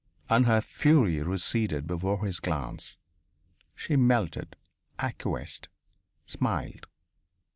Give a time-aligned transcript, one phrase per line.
[0.31, 2.97] And her fury receded before his glance;
[3.75, 4.55] she melted,
[4.97, 5.69] acquiesced,
[6.25, 6.87] smiled.